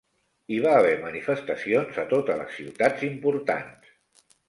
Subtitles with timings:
[0.55, 3.97] Hi va haver manifestacions a totes les ciutats importants.